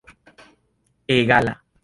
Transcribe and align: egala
egala 1.17 1.53